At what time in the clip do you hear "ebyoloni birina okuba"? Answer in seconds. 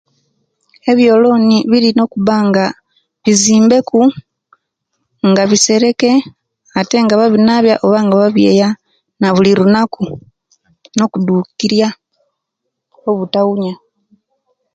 0.91-2.35